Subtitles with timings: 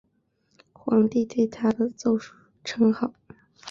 [0.73, 3.13] 皇帝对他的奏疏称好。